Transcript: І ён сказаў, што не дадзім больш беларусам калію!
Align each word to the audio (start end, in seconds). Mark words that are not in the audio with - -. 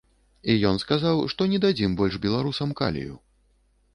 І 0.51 0.53
ён 0.69 0.79
сказаў, 0.83 1.19
што 1.33 1.47
не 1.51 1.59
дадзім 1.67 1.93
больш 2.01 2.17
беларусам 2.25 2.69
калію! 2.79 3.15